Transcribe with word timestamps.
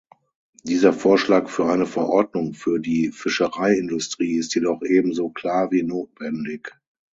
Dieser 0.63 0.93
Vorschlag 0.93 1.47
für 1.47 1.67
eine 1.67 1.85
Verordnung 1.85 2.55
für 2.55 2.79
die 2.79 3.11
Fischereiindustrie 3.11 4.33
ist 4.37 4.55
jedoch 4.55 4.81
ebenso 4.81 5.29
klar 5.29 5.69
wie 5.69 5.83
notwendig. 5.83 6.75